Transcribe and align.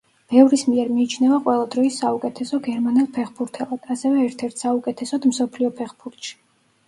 ბევრის 0.33 0.61
მიერ 0.67 0.87
მიიჩნევა 0.93 1.35
ყველა 1.47 1.65
დროის 1.73 1.99
საუკეთესო 2.03 2.59
გერმანელ 2.67 3.09
ფეხბურთელად; 3.17 3.85
ასევე 3.97 4.25
ერთ-ერთ 4.29 4.63
საუკეთესოდ 4.65 5.29
მსოფლიო 5.33 5.71
ფეხბურთში. 5.83 6.35